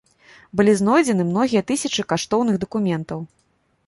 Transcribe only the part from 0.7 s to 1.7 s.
знойдзены многія